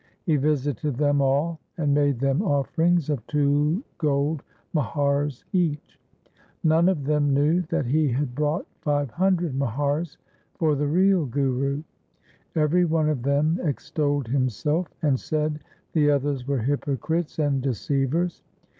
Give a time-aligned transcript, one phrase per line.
[0.25, 4.41] He visited them all, and made them offerings of two gold
[4.73, 5.99] muhars each.
[6.63, 10.17] None of them knew that he had brought five hundred muhars
[10.55, 11.83] for the real Guru.
[12.55, 15.59] Every one of them extolled him self, and said
[15.93, 18.41] the others were hypocrites and de ceivers.